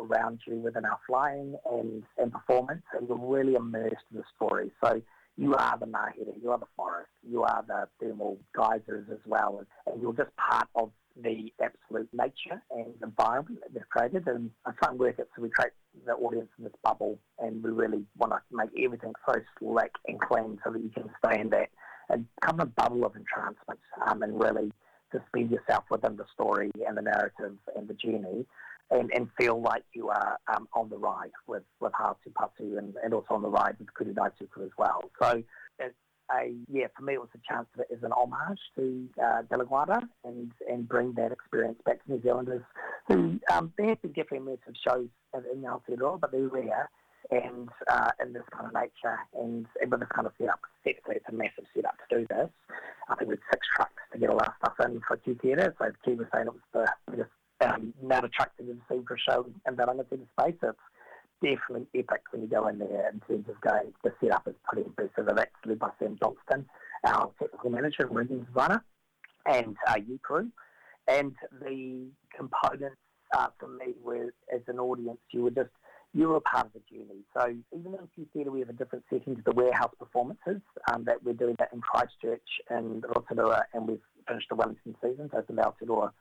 within 0.47 0.85
our 0.85 0.99
flying 1.07 1.57
and, 1.71 2.03
and 2.19 2.33
performance, 2.33 2.83
and 2.97 3.09
you're 3.09 3.19
really 3.19 3.55
immersed 3.55 4.05
in 4.13 4.19
the 4.19 4.25
story. 4.37 4.71
So 4.85 5.01
you 5.37 5.55
are 5.55 5.79
the 5.79 5.87
Ngahere, 5.87 6.43
you 6.43 6.51
are 6.51 6.59
the 6.59 6.67
forest, 6.77 7.11
you 7.29 7.43
are 7.43 7.65
the 7.67 7.89
thermal 8.01 8.39
geysers 8.55 9.07
as 9.11 9.19
well, 9.27 9.65
and 9.87 10.03
you're 10.03 10.13
just 10.13 10.31
part 10.37 10.69
of 10.75 10.91
the 11.23 11.53
absolute 11.63 12.09
nature 12.13 12.63
and 12.71 12.95
environment 13.03 13.61
that 13.63 13.75
they've 13.75 13.89
created. 13.89 14.27
And 14.27 14.51
I 14.67 14.73
try 14.73 14.91
and 14.91 14.99
work 14.99 15.19
it 15.19 15.29
so 15.35 15.43
we 15.43 15.51
create 15.51 15.73
the 16.07 16.13
audience 16.13 16.49
in 16.59 16.65
this 16.65 16.73
bubble, 16.83 17.19
and 17.39 17.63
we 17.63 17.71
really 17.71 18.05
want 18.17 18.33
to 18.33 18.41
make 18.51 18.71
everything 18.83 19.13
so 19.27 19.35
slick 19.59 19.93
and 20.07 20.21
clean 20.21 20.59
so 20.65 20.71
that 20.71 20.83
you 20.83 20.91
can 20.91 21.11
stay 21.25 21.41
in 21.41 21.51
that 21.51 21.71
and 22.09 22.27
come 22.43 22.61
a 22.61 22.67
bubble 22.67 23.05
of 23.05 23.17
entrancement 23.17 23.81
um, 24.07 24.23
and 24.23 24.39
really 24.39 24.71
just 25.13 25.25
suspend 25.25 25.51
yourself 25.51 25.85
within 25.91 26.17
the 26.17 26.25
story 26.33 26.71
and 26.87 26.97
the 26.97 27.03
narrative 27.03 27.57
and 27.77 27.89
the 27.89 27.95
journey 27.95 28.47
and, 28.93 29.11
and 29.15 29.29
feel 29.39 29.61
like 29.61 29.85
you 29.95 30.09
are 30.09 30.39
um, 30.55 30.69
on 30.75 30.89
the 30.89 30.99
ride 30.99 31.31
with, 31.47 31.65
with 31.81 31.93
Hatupatu 31.93 32.79
and, 32.79 32.95
and 33.03 33.15
also 33.15 33.35
on 33.35 33.43
the 33.43 33.49
ride 33.49 33.77
with 33.79 33.89
Kurungaituku 33.95 34.65
as 34.65 34.71
well. 34.79 35.01
So 35.21 35.43
it's 35.79 35.95
a, 36.31 36.53
yeah, 36.71 36.87
for 36.97 37.03
me 37.03 37.15
it 37.15 37.21
was 37.21 37.31
a 37.35 37.53
chance 37.53 37.67
as 37.93 38.03
an 38.03 38.13
homage 38.13 38.61
to 38.77 39.09
uh, 39.23 39.43
De 39.51 39.57
La 39.57 39.65
Guarda 39.65 40.01
and, 40.25 40.53
and 40.71 40.89
bring 40.89 41.13
that 41.15 41.33
experience 41.33 41.79
back 41.85 42.05
to 42.05 42.13
New 42.13 42.23
Zealanders 42.23 42.63
who, 43.09 43.41
um, 43.53 43.73
there 43.77 43.89
have 43.89 44.03
been 44.03 44.13
definitely 44.13 44.39
immersive 44.39 44.77
shows 44.87 45.09
in 45.53 45.63
Aotearoa, 45.63 46.21
but 46.21 46.31
they're 46.31 46.49
rare 46.49 46.91
and 47.31 47.69
uh, 47.89 48.11
in 48.23 48.33
this 48.33 48.43
kind 48.53 48.67
of 48.67 48.75
nature 48.75 49.19
and, 49.39 49.67
and 49.81 49.91
with 49.91 50.01
this 50.01 50.09
kind 50.15 50.27
of 50.27 50.33
setup. 50.39 50.61
Technically, 50.85 51.17
it's 51.17 51.29
a 51.29 51.33
massive 51.33 51.65
setup 51.75 51.97
to 52.09 52.19
do 52.19 52.27
this. 52.29 52.49
I 53.09 53.15
think 53.15 53.31
we 53.31 53.35
had 53.37 53.43
six 53.53 53.67
trucks 53.75 54.03
to 54.13 54.19
get 54.19 54.31
all 54.31 54.39
our 54.39 54.55
stuff 54.59 54.75
in 54.85 55.01
for 55.07 55.17
Q 55.17 55.39
Theatre. 55.41 55.75
So 55.79 55.87
Q 56.05 56.17
was 56.17 56.27
saying 56.35 56.47
it 56.47 56.53
was 56.53 56.69
the 56.73 56.87
biggest 57.11 57.31
um, 57.63 57.95
that 58.09 58.67
you've 58.67 58.79
seen 58.91 59.05
for 59.05 59.15
a 59.15 59.19
show 59.19 59.47
in 59.67 59.77
that 59.77 59.89
Theatre 60.09 60.25
space. 60.39 60.55
It's 60.63 60.79
definitely 61.43 61.87
epic 61.95 62.23
when 62.31 62.43
you 62.43 62.49
go 62.49 62.69
in 62.69 62.79
there 62.79 63.11
in 63.13 63.21
terms 63.21 63.49
of 63.49 63.61
going. 63.61 63.93
The 64.05 64.13
setup 64.21 64.47
is 64.49 64.55
pretty 64.65 64.87
impressive. 64.87 65.29
It's 65.29 65.41
actually 65.41 65.75
by 65.75 65.91
Sam 65.99 66.17
Johnston, 66.23 66.67
our 67.05 67.31
technical 67.39 67.71
manager 67.71 68.07
and 68.07 68.17
rigging 68.17 68.45
designer, 68.45 68.85
and 69.47 69.77
uh, 69.89 69.97
U 70.07 70.19
Crew. 70.23 70.51
And 71.09 71.35
the 71.61 72.07
components 72.37 72.97
uh, 73.37 73.49
for 73.59 73.69
me 73.69 73.95
were, 74.03 74.33
as 74.55 74.61
an 74.69 74.79
audience, 74.79 75.19
you 75.33 75.43
were 75.43 75.51
just 75.51 75.71
you 76.15 76.29
were 76.29 76.41
part 76.41 76.67
of 76.67 76.73
the 76.75 76.81
journey. 76.91 77.23
So 77.35 77.47
even 77.79 77.95
in 77.95 78.09
Q 78.15 78.27
Theatre, 78.33 78.51
we 78.51 78.61
have 78.61 78.69
a 78.69 78.75
different 78.75 79.05
setting 79.11 79.35
to 79.35 79.43
the 79.43 79.53
warehouse 79.53 79.93
performances 79.99 80.61
um, 80.91 81.05
that 81.05 81.25
we're 81.25 81.33
doing 81.33 81.57
that 81.59 81.71
in 81.73 81.81
Christchurch 81.81 82.41
and 82.69 83.05
Rotorua, 83.17 83.65
and 83.73 83.89
we've 83.89 84.01
finished 84.29 84.49
the 84.51 84.57
Wellington 84.57 84.95
season, 85.03 85.31
so 85.33 85.39
it's 85.39 85.49
in 85.49 85.57
Aotearoa 85.57 86.13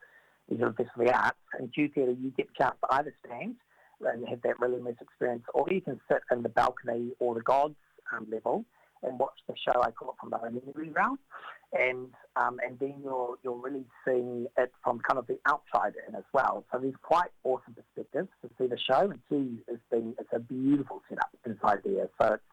New 0.51 0.58
Zealand 0.58 0.75
Festival 0.77 1.01
of 1.01 1.08
the 1.08 1.17
Arts. 1.17 1.38
In 1.60 1.67
Q 1.70 1.89
Theatre, 1.93 2.12
you 2.12 2.31
get 2.31 2.48
the 2.48 2.63
chance 2.63 2.75
to 2.84 2.96
either 2.96 3.13
stand 3.25 3.55
and 4.01 4.27
have 4.27 4.41
that 4.41 4.60
really 4.60 4.77
immersive 4.77 5.01
experience, 5.01 5.43
or 5.53 5.65
you 5.70 5.81
can 5.81 6.00
sit 6.12 6.22
in 6.31 6.43
the 6.43 6.50
balcony 6.50 7.12
or 7.20 7.36
the 7.36 7.41
gods 7.41 7.75
um, 8.13 8.27
level 8.31 8.65
and 9.03 9.17
watch 9.17 9.39
the 9.48 9.55
show. 9.65 9.81
I 9.81 9.91
call 9.91 10.10
it 10.10 10.15
from 10.20 10.31
the 10.31 10.62
memory 10.62 10.89
round, 10.89 11.20
and 11.74 12.08
um, 12.36 12.60
and 12.65 12.77
then 12.79 12.96
you're 13.03 13.36
you're 13.43 13.58
really 13.58 13.86
seeing 14.05 14.48
it 14.58 14.72
from 14.84 15.00
kind 15.00 15.17
of 15.17 15.27
the 15.27 15.39
outside 15.48 15.93
in 16.08 16.15
as 16.15 16.24
well. 16.34 16.65
So 16.72 16.79
there's 16.79 16.93
quite 17.01 17.31
awesome 17.43 17.75
perspectives 17.75 18.29
to 18.41 18.50
see 18.58 18.67
the 18.67 18.77
show, 18.77 19.10
and 19.10 19.20
two, 19.29 19.58
it's 19.67 19.81
been 19.89 20.15
it's 20.20 20.29
a 20.34 20.39
beautiful 20.39 21.01
setup 21.10 21.29
inside 21.46 21.79
there. 21.86 22.10
So 22.20 22.34
it's 22.34 22.43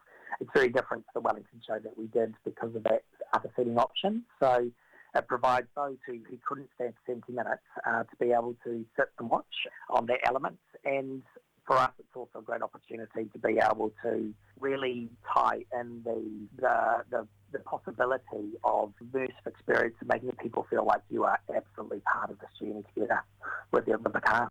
it's 0.40 0.50
very 0.54 0.68
different 0.68 1.04
to 1.06 1.10
the 1.14 1.20
Wellington 1.20 1.60
show 1.66 1.78
that 1.78 1.98
we 1.98 2.06
did 2.06 2.34
because 2.44 2.74
of 2.74 2.82
that 2.84 3.02
other 3.32 3.50
seating 3.56 3.78
option. 3.78 4.24
So 4.40 4.70
it 5.18 5.28
provides 5.28 5.66
those 5.76 5.96
who, 6.06 6.14
who 6.28 6.38
couldn't 6.46 6.68
stand 6.74 6.94
for 6.94 7.12
70 7.12 7.32
minutes 7.32 7.62
uh, 7.86 8.04
to 8.04 8.16
be 8.20 8.32
able 8.32 8.54
to 8.64 8.84
sit 8.96 9.08
and 9.18 9.30
watch 9.30 9.44
on 9.90 10.06
their 10.06 10.20
elements 10.26 10.62
and 10.84 11.22
for 11.68 11.76
us, 11.76 11.90
it's 11.98 12.08
also 12.16 12.38
a 12.38 12.42
great 12.42 12.62
opportunity 12.62 13.28
to 13.30 13.38
be 13.38 13.60
able 13.62 13.92
to 14.02 14.32
really 14.58 15.10
tie 15.32 15.64
in 15.78 16.00
the 16.02 16.48
the, 16.56 17.04
the, 17.10 17.28
the 17.52 17.58
possibility 17.60 18.56
of 18.64 18.94
immersive 19.04 19.46
experience 19.46 19.94
and 20.00 20.08
making 20.08 20.32
people 20.42 20.66
feel 20.70 20.86
like 20.86 21.02
you 21.10 21.24
are 21.24 21.38
absolutely 21.54 22.00
part 22.00 22.30
of 22.30 22.38
this 22.38 22.48
journey 22.58 22.82
together 22.94 23.22
with 23.70 23.84
the, 23.84 24.20
car. 24.20 24.50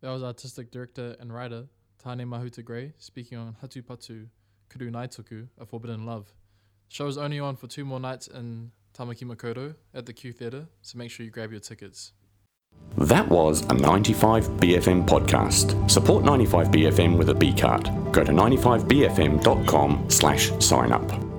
That 0.00 0.10
was 0.10 0.22
artistic 0.22 0.70
director 0.70 1.16
and 1.18 1.32
writer 1.34 1.66
Tānemahuta 2.02 2.64
Gray 2.64 2.92
speaking 2.98 3.36
on 3.36 3.56
Hatupatu 3.62 4.28
Kurungaituku, 4.70 5.48
A 5.58 5.66
Forbidden 5.66 6.06
Love. 6.06 6.32
Show 6.88 7.08
is 7.08 7.18
only 7.18 7.40
on 7.40 7.56
for 7.56 7.66
two 7.66 7.84
more 7.84 7.98
nights 7.98 8.28
in 8.28 8.70
Tamaki 8.96 9.24
Makaurau 9.24 9.74
at 9.94 10.06
the 10.06 10.12
Q 10.12 10.32
Theatre, 10.32 10.68
so 10.82 10.98
make 10.98 11.10
sure 11.10 11.24
you 11.24 11.30
grab 11.32 11.50
your 11.50 11.60
tickets. 11.60 12.12
That 12.98 13.28
was 13.28 13.62
a 13.62 13.74
95BFM 13.74 15.06
podcast. 15.06 15.90
Support 15.90 16.24
95BFM 16.24 17.16
with 17.16 17.30
a 17.30 17.34
B 17.34 17.52
card. 17.52 17.84
Go 18.12 18.24
to 18.24 18.32
95BFM.com 18.32 20.06
slash 20.08 20.50
sign 20.64 20.92
up. 20.92 21.31